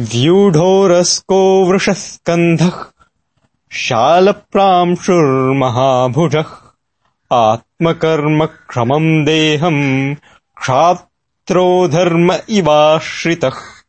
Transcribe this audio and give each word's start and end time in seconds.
व्यूढोरस्को 0.00 1.64
वृषस्कन्धः 1.64 2.84
शालप्रांशुर्महाभुजः। 3.72 6.44
आत्मकर्म 7.32 8.46
क्षमम् 8.46 9.26
देहम् 9.26 10.14
क्षात्रो 10.60 11.88
धर्म 11.88 12.34
इवाश्रितः। 12.48 13.81